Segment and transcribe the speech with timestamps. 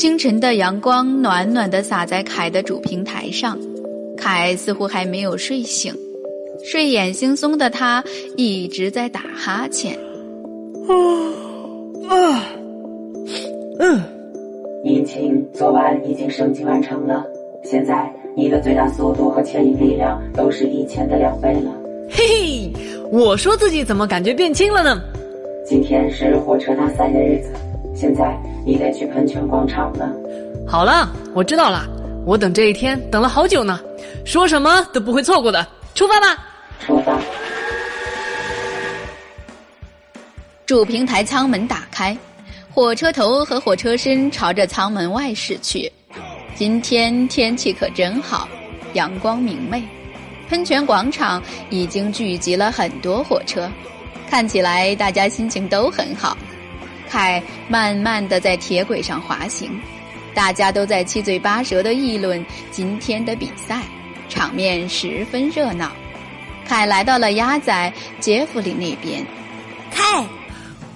[0.00, 3.58] 清晨的阳光暖暖的洒在凯的主平台上，
[4.16, 5.92] 凯似乎还没有睡醒，
[6.64, 8.02] 睡眼惺忪的他
[8.34, 9.92] 一直在打哈欠。
[12.08, 12.42] 啊，
[13.78, 14.00] 嗯，
[14.84, 17.22] 引擎昨晚已经升级完成了，
[17.62, 21.70] 现在你的最大速度和牵引力量都是以前的两倍了。
[22.08, 22.72] 嘿嘿，
[23.12, 24.98] 我说自己怎么感觉变轻了呢？
[25.66, 27.50] 今天是火车大赛的日子，
[28.00, 30.10] 现在你得去喷泉广场了。
[30.66, 31.86] 好了，我知道了，
[32.24, 33.78] 我等这一天等了好久呢，
[34.24, 35.66] 说什么都不会错过的。
[35.94, 36.42] 出发吧！
[36.80, 37.20] 出发。
[40.64, 42.16] 主平台舱门打开，
[42.72, 45.92] 火车头和火车身朝着舱门外驶去。
[46.54, 48.48] 今天天气可真好，
[48.94, 49.82] 阳光明媚。
[50.48, 53.70] 喷泉广场已经聚集了很多火车，
[54.30, 56.34] 看起来大家心情都很好。
[57.10, 59.68] 凯慢慢的在铁轨上滑行，
[60.32, 63.82] 大家都在七嘴八舌的议论今天的比赛，
[64.28, 65.90] 场面十分热闹。
[66.64, 69.26] 凯来到了鸭仔杰弗里那边，
[69.90, 70.24] 凯。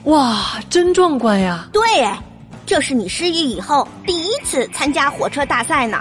[0.04, 1.68] 哇，真壮观呀！
[1.72, 1.82] 对，
[2.64, 5.98] 这是你失忆以后第一次参加火车大赛呢。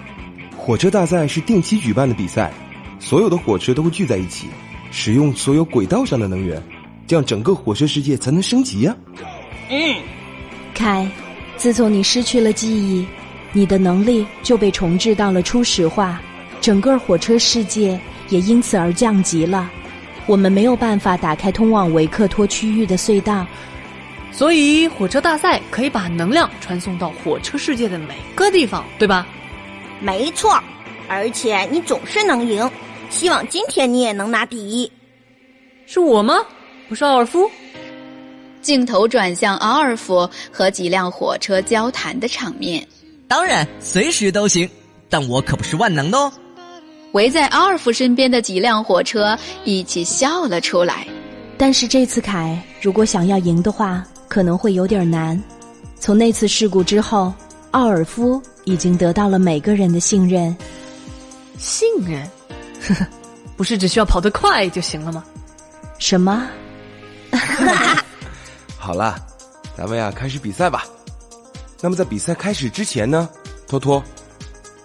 [0.55, 2.51] 火车大赛是定期举办的比赛，
[2.99, 4.47] 所有的火车都会聚在一起，
[4.91, 6.61] 使用所有轨道上的能源，
[7.07, 8.95] 这样整个火车世界才能升级呀。
[9.69, 9.95] 嗯，
[10.73, 11.07] 凯，
[11.55, 13.05] 自从你失去了记忆，
[13.51, 16.21] 你的能力就被重置到了初始化，
[16.61, 19.69] 整个火车世界也因此而降级了。
[20.25, 23.45] 我们没有办法打开通往维克托区域的隧道。
[24.31, 29.27] 所以，火车大赛可以把能量传送到火车世界的每个地方，对吧？
[29.99, 30.61] 没错，
[31.07, 32.69] 而且你总是能赢。
[33.09, 34.91] 希望今天你也能拿第一。
[35.85, 36.35] 是我吗？
[36.89, 37.49] 不是奥尔夫。
[38.63, 42.83] 镜头转向奥尔夫和几辆火车交谈的场面。
[43.27, 44.67] 当然，随时都行，
[45.09, 46.33] 但我可不是万能的哦。
[47.11, 51.05] 围在奥尔夫身边的几辆火车一起笑了出来。
[51.57, 54.03] 但是这次凯如果想要赢的话。
[54.29, 55.39] 可能会有点难。
[55.99, 57.31] 从那次事故之后，
[57.69, 60.57] 奥尔夫已经得到了每个人的信任。
[61.59, 62.19] 信任？
[62.81, 63.07] 呵呵，
[63.55, 65.23] 不是只需要跑得快就行了吗？
[65.99, 66.49] 什么？
[68.85, 69.15] 好了，
[69.77, 70.83] 咱们呀开始比赛吧。
[71.79, 73.29] 那么在比赛开始之前呢，
[73.65, 74.03] 托托，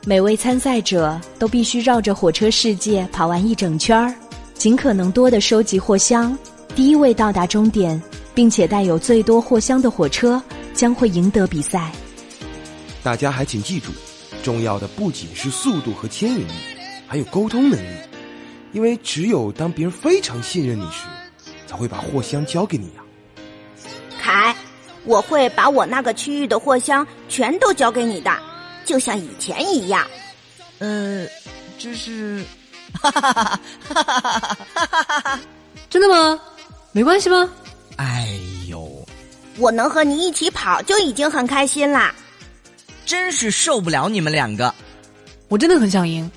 [0.06, 4.14] 每位参赛者都必须绕着火车世界跑完一整圈儿，
[4.54, 6.38] 尽可能多的收集货箱。
[6.76, 8.00] 第一位到达终点。
[8.38, 10.40] 并且带有最多货箱的火车
[10.72, 11.90] 将会赢得比赛。
[13.02, 13.90] 大家还请记住，
[14.44, 16.52] 重要的不仅是速度和牵引力，
[17.04, 17.98] 还有沟通能力。
[18.72, 21.08] 因为只有当别人非常信任你时，
[21.66, 23.02] 才会把货箱交给你呀。
[23.02, 23.07] 凯，
[25.08, 28.30] 我会把我那个区域的货箱全都交给你的，
[28.84, 30.06] 就像以前一样。
[30.80, 31.26] 嗯，
[31.78, 32.44] 这是。
[32.92, 33.58] 哈哈哈
[33.88, 35.40] 哈哈哈。
[35.88, 36.38] 真的吗？
[36.92, 37.50] 没关系吗？
[37.96, 38.28] 哎
[38.68, 38.86] 呦。
[39.56, 42.14] 我能和你一起跑就已经很开心啦。
[43.06, 44.74] 真是受不了你们两个，
[45.48, 46.30] 我真的很想赢。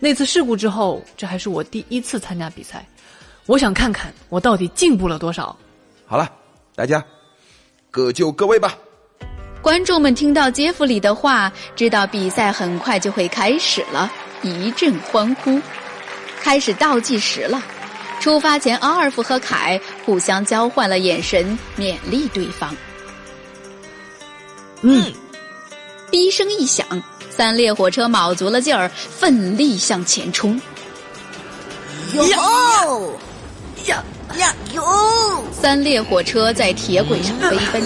[0.00, 2.84] 那次事故之后，这还是我第一次参加比赛，
[3.46, 5.56] 我想看看我到底进步了多少。
[6.06, 6.28] 好了，
[6.74, 7.04] 大家。
[7.96, 8.76] 各就各位吧。
[9.62, 14.12] 观众们听到杰弗里的话，知道比赛很快就会开始了，
[14.42, 15.58] 一阵欢呼，
[16.42, 17.62] 开始倒计时了。
[18.20, 22.76] 出发前，阿尔夫和凯互相交换了眼神，勉励对方。
[24.82, 25.10] 嗯，
[26.10, 26.86] 逼声一响，
[27.30, 30.60] 三列火车卯足了劲儿，奋力向前冲。
[32.12, 32.24] 哟
[33.86, 34.04] 呀
[34.36, 35.35] 呀哟！
[35.66, 37.82] 三列火车在铁轨上飞奔，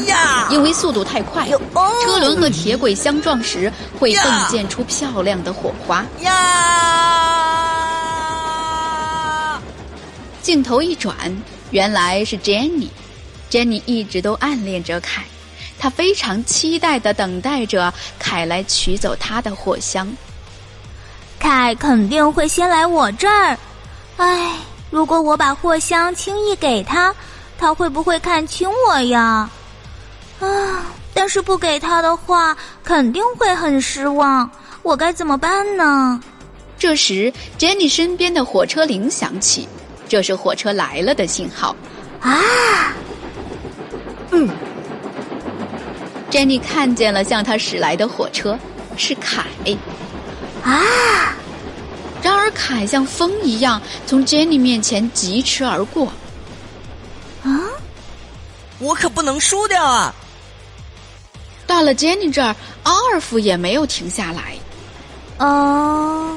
[0.50, 6.04] 因为速度太快，车轮和铁轨相撞时会迸溅出漂亮的火花。
[6.19, 6.28] 呀！
[10.42, 11.16] 镜头一转，
[11.70, 12.88] 原来是 Jenny。
[13.50, 15.24] Jenny 一直都暗恋着凯，
[15.78, 20.06] 她非常期待的等待着凯来取走她的货箱。
[21.38, 23.56] 凯肯定会先来我这儿。
[24.19, 24.58] 唉，
[24.90, 27.14] 如果我把货箱轻易给他，
[27.60, 29.50] 他会不会看清我呀？
[30.40, 30.86] 啊！
[31.12, 34.50] 但是不给他的话，肯定会很失望。
[34.82, 36.18] 我该怎么办呢？
[36.78, 39.68] 这时，Jenny 身边的火车铃响起。
[40.08, 41.76] 这是火车来了的信号，
[42.20, 42.40] 啊！
[44.30, 44.48] 嗯
[46.30, 48.58] ，Jenny 看见了向他驶来的火车，
[48.96, 49.44] 是凯，
[50.64, 50.80] 啊！
[52.22, 56.12] 然而凯像风一样从 Jenny 面前疾驰而过，啊！
[58.81, 60.12] 我可不能输掉啊！
[61.67, 64.55] 到了 Jenny 这儿，奥尔夫也没有停下来。
[65.38, 66.37] 哦，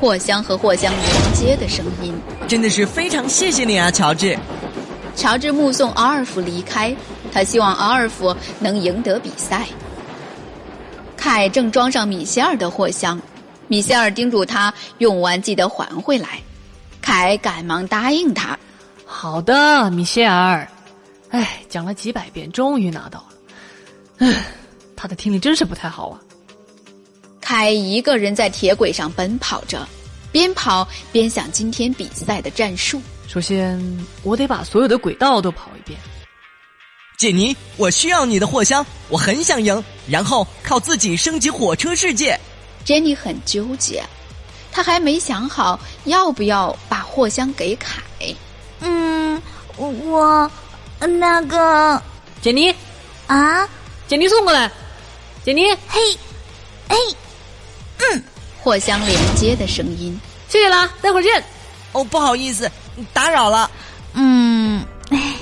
[0.00, 2.14] 货箱和货箱连接的声音。
[2.48, 4.38] 真的是非常谢谢你啊，乔治。
[5.14, 6.94] 乔治目送奥尔夫离开，
[7.30, 9.66] 他希望奥尔夫能赢得比赛。
[11.16, 13.20] 凯正装上米歇尔的货箱，
[13.68, 16.40] 米歇尔叮嘱他用完记得还回来。
[17.02, 18.58] 凯赶忙答应他。
[19.12, 20.66] 好的，米歇尔。
[21.28, 23.26] 哎，讲了几百遍，终于拿到了。
[24.18, 24.46] 唉，
[24.96, 26.18] 他的听力真是不太好啊。
[27.40, 29.86] 凯一个人在铁轨上奔跑着，
[30.32, 33.00] 边跑边想今天比赛的战术。
[33.28, 33.78] 首先，
[34.22, 35.96] 我得把所有的轨道都跑一遍。
[37.16, 42.36] 杰尼，我需要你的货箱，我很想赢，然后靠自己升级火车世界。
[42.84, 44.02] Jenny 很纠结，
[44.72, 48.02] 她还没想好要不要把货箱给凯。
[49.82, 50.50] 嗯，我
[51.00, 52.00] 那个
[52.40, 52.72] 简妮，
[53.26, 53.68] 啊，
[54.06, 54.70] 简妮送过来。
[55.44, 56.00] 简妮，嘿，
[56.86, 56.96] 哎，
[58.62, 60.16] 货箱连接的声音。
[60.48, 61.42] 谢谢啦，待会儿见。
[61.90, 62.70] 哦，不好意思，
[63.12, 63.68] 打扰了。
[64.14, 65.34] 嗯，哎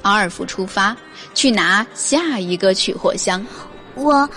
[0.00, 0.96] 阿尔夫出发
[1.34, 3.44] 去拿下一个取货箱。
[3.94, 4.28] 我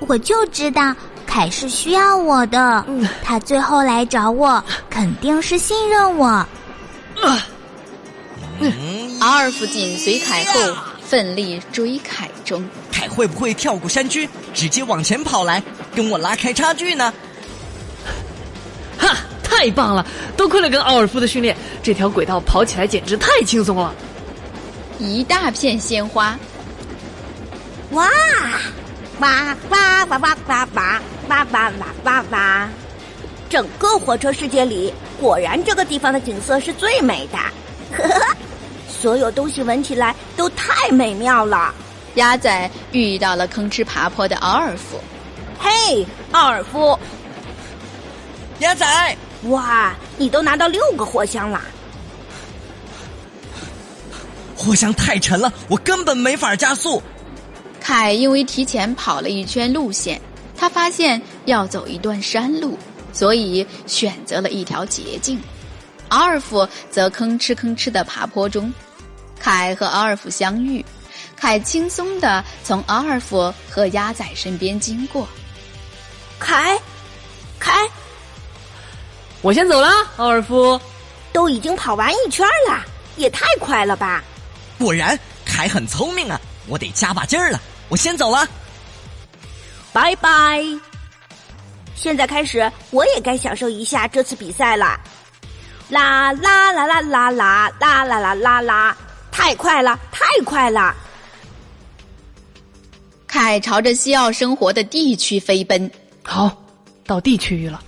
[0.00, 0.94] 我就知道
[1.26, 2.84] 凯是需要我的，
[3.22, 6.46] 他最后来找我，肯定是信任我。
[8.60, 12.62] 嗯，阿尔夫紧随凯后，奋力追凯中。
[12.92, 15.62] 凯会不会跳过山区，直接往前跑来，
[15.94, 17.12] 跟我拉开差距呢？
[18.98, 20.06] 哈，太棒了！
[20.36, 23.94] 多亏了跟奥尔夫的训练，这条轨道跑起来简直太轻松了。
[24.98, 26.38] 一大片鲜花，
[27.92, 28.06] 哇，
[29.20, 32.68] 哇哇哇哇哇哇哇哇哇哇哇！
[33.48, 37.38] 整个火车世界里，果然这个地方的景色是最美的。
[37.96, 38.36] 呵呵，
[39.00, 41.74] 所有东西闻起来都太美妙了。
[42.16, 45.00] 鸭仔遇到了吭哧爬坡的奥尔夫。
[45.58, 46.98] 嘿，奥尔夫，
[48.58, 51.62] 鸭仔，哇，你都拿到六个货箱啦！
[54.56, 57.02] 货箱太沉了，我根本没法加速。
[57.80, 60.20] 凯因为提前跑了一圈路线，
[60.56, 62.76] 他发现要走一段山路，
[63.12, 65.40] 所以选择了一条捷径。
[66.08, 68.72] 阿尔夫则吭哧吭哧的爬坡中，
[69.40, 70.84] 凯和阿尔夫相遇，
[71.34, 75.26] 凯轻松的从阿尔夫和鸭仔身边经过。
[76.38, 76.78] 凯，
[77.58, 77.72] 凯，
[79.42, 79.88] 我先走了，
[80.18, 80.80] 奥尔夫。
[81.32, 82.84] 都已经跑完一圈了，
[83.14, 84.20] 也太快了吧！
[84.80, 87.60] 果然，凯很聪明啊，我得加把劲儿了。
[87.88, 88.44] 我先走了，
[89.92, 90.60] 拜拜。
[91.94, 94.98] 现在开始，我也该享受一下这次比赛了。
[95.88, 98.96] 啦啦啦啦啦啦啦啦啦啦啦！
[99.42, 100.94] 太快了，太快了！
[103.26, 105.90] 凯朝着西奥生活的地区飞奔，
[106.22, 106.54] 好，
[107.06, 107.82] 到 D 区域了。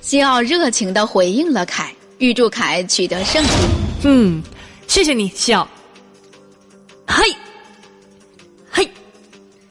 [0.00, 3.48] 西奥热情的回应了凯，预祝凯取得胜利。
[4.04, 4.42] 嗯，
[4.88, 5.68] 谢谢你，西奥。
[7.06, 7.24] 嘿，
[8.70, 8.90] 嘿，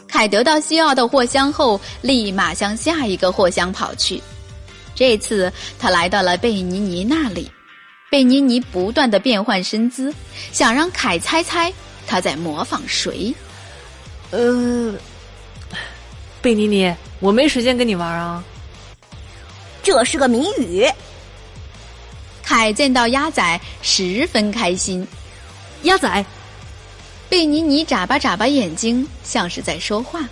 [0.07, 4.21] 凯得到西奥的货箱后，立马向下一个货箱跑去。
[4.93, 7.51] 这次他来到了贝尼尼那里，
[8.09, 10.13] 贝尼尼不断的变换身姿，
[10.51, 11.71] 想让凯猜猜
[12.07, 13.33] 他在模仿谁。
[14.31, 14.93] 呃，
[16.41, 18.43] 贝尼尼，我没时间跟你玩啊。
[19.83, 20.87] 这是个谜语。
[22.41, 25.07] 凯见到鸭仔十分开心，
[25.83, 26.25] 鸭仔，
[27.29, 30.27] 贝尼尼眨巴眨巴眼睛，像是在说话。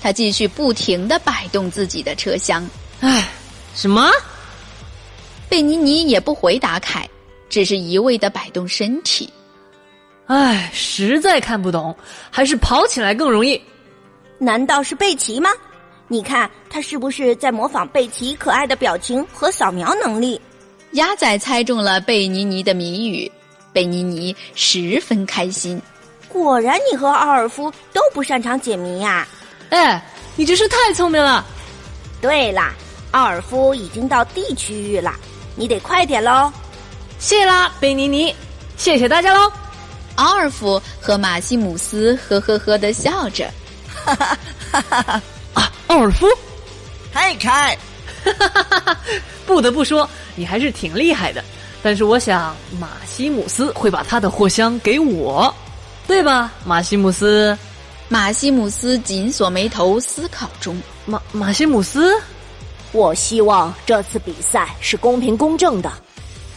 [0.00, 2.66] 他继续不停的摆动自己的车厢。
[3.00, 3.28] 唉，
[3.74, 4.10] 什么？
[5.48, 7.08] 贝尼尼也不回答凯，
[7.48, 9.32] 只是一味的摆动身体。
[10.26, 11.96] 唉，实在看不懂，
[12.30, 13.60] 还是跑起来更容易。
[14.38, 15.50] 难道是贝奇吗？
[16.06, 20.40] 你看他是不是在模仿贝奇可爱的表情和扫描能力？
[20.92, 23.30] 鸭仔猜中了贝尼尼的谜语，
[23.72, 25.80] 贝尼尼十分开心。
[26.28, 29.26] 果然，你和奥尔夫都不擅长解谜呀、
[29.70, 30.02] 哎，
[30.36, 31.44] 你真是太聪明了。
[32.20, 32.74] 对啦，
[33.10, 35.14] 奥尔夫已经到 D 区域了，
[35.56, 36.52] 你得快点喽。
[37.18, 38.32] 谢啦，贝尼尼，
[38.76, 39.52] 谢谢大家喽。
[40.14, 43.50] 奥尔夫和马西姆斯呵呵呵的笑着。
[43.92, 44.38] 哈哈
[44.70, 45.22] 哈哈哈
[45.54, 46.26] 啊，奥尔夫，
[47.12, 47.76] 嗨，凯，
[49.44, 51.42] 不得不说，你还是挺厉害的。
[51.82, 55.52] 但是我想，马西姆斯会把他的货箱给我，
[56.06, 56.52] 对吧？
[56.64, 57.56] 马西姆斯，
[58.08, 60.80] 马西姆斯紧锁眉头，思考中。
[61.04, 62.20] 马马西姆斯，
[62.92, 65.92] 我希望这次比赛是公平公正的，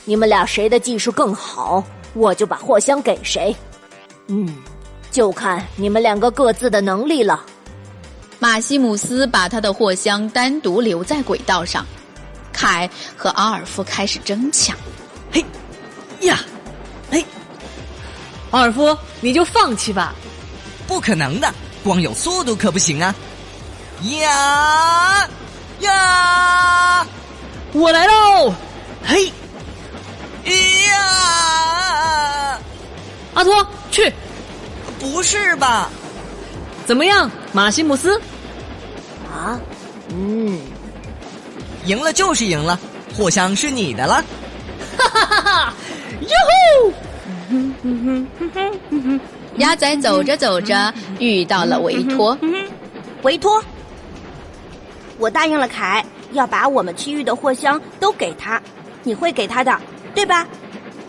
[0.06, 3.56] 你们俩谁的技术更好，我就把货箱给谁。
[4.28, 4.58] 嗯，
[5.12, 7.44] 就看你们两个各自的能力了。
[8.40, 11.86] 马西姆斯把他的货箱单独留在轨道上，
[12.52, 14.76] 凯和阿尔夫开始争抢。
[15.32, 15.46] 嘿，
[16.22, 16.40] 呀，
[17.12, 17.24] 嘿，
[18.50, 20.16] 阿尔夫，你就放弃吧。
[20.88, 21.54] 不可能的，
[21.84, 23.14] 光有速度可不行啊！
[24.20, 25.30] 呀
[25.82, 27.08] 呀，
[27.74, 28.54] 我来喽！
[29.06, 29.32] 嘿，
[30.50, 30.98] 呀，
[33.34, 34.12] 阿托，去！
[35.00, 35.90] 不是吧？
[36.86, 38.20] 怎么样，马西姆斯？
[39.32, 39.60] 啊，
[40.10, 40.60] 嗯，
[41.86, 42.80] 赢了就是赢了，
[43.16, 44.24] 货箱是你的了。
[44.98, 45.74] 哈哈哈哈！
[46.22, 46.30] 哟
[46.82, 46.94] 呼！
[49.58, 52.38] 鸭仔走着走着遇到了维托，
[53.24, 53.64] 维托，
[55.18, 58.62] 我答应了凯，要把我们区域的货箱都给他，
[59.04, 59.78] 你会给他的，
[60.14, 60.48] 对吧？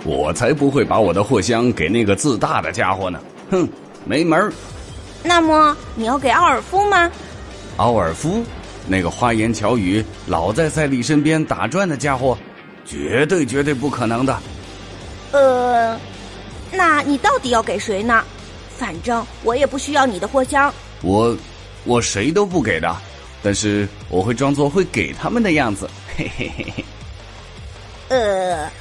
[0.05, 3.21] 我才不会把我的货箱给那个自大的家伙呢！
[3.51, 3.69] 哼，
[4.05, 4.53] 没门儿！
[5.23, 7.11] 那么你要给奥尔夫吗？
[7.77, 8.43] 奥尔夫，
[8.89, 12.37] 那个花言巧语、老在赛利身边打转的家伙，
[12.85, 14.39] 绝对绝对不可能的。
[15.31, 15.97] 呃，
[16.73, 18.25] 那你到底要给谁呢？
[18.77, 20.73] 反正我也不需要你的货箱。
[21.03, 21.37] 我，
[21.85, 22.93] 我谁都不给的，
[23.41, 25.89] 但是我会装作会给他们的样子。
[26.17, 26.85] 嘿嘿嘿嘿。
[28.09, 28.73] 呃，凯，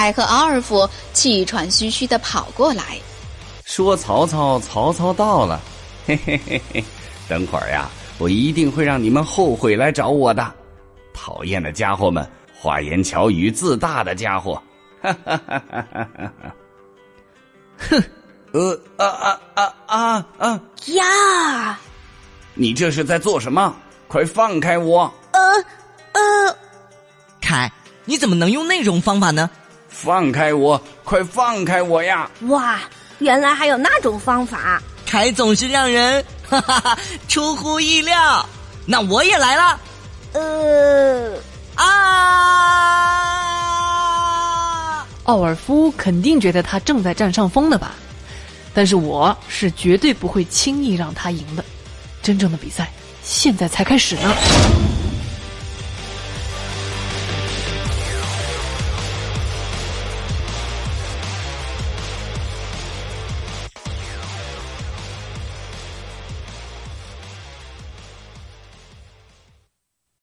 [0.00, 2.98] 凯和阿尔夫气喘吁吁的跑过来。
[3.66, 5.60] 说曹操，曹操到了。
[6.06, 6.82] 嘿嘿嘿嘿，
[7.28, 10.54] 等会儿呀，我一定会让你们后悔来找我的。
[11.12, 12.26] 讨厌的家伙们，
[12.58, 14.54] 花言巧语、自大的家伙。
[15.02, 16.54] 哈哈哈哈哈哈！
[17.90, 18.02] 哼，
[18.52, 20.60] 呃啊啊啊啊啊！
[20.94, 21.78] 呀！
[22.54, 23.76] 你这是在做什么？
[24.08, 25.12] 快放开我！
[25.32, 25.40] 呃
[26.12, 26.56] 呃，
[27.38, 27.70] 凯，
[28.06, 29.50] 你怎么能用那种方法呢？
[29.90, 30.80] 放开我！
[31.04, 32.30] 快放开我呀！
[32.48, 32.80] 哇，
[33.18, 34.80] 原来还有那种方法！
[35.04, 38.48] 凯总是让人哈哈哈出乎意料。
[38.86, 39.80] 那我也来了。
[40.32, 41.36] 呃
[41.74, 41.86] 啊！
[45.24, 47.92] 奥尔夫肯定觉得他正在占上风的吧？
[48.72, 51.64] 但是我是绝对不会轻易让他赢的。
[52.22, 52.88] 真正的比赛
[53.22, 54.32] 现在才开始呢。